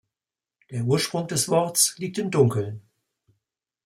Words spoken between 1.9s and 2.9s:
liegt im Dunkeln.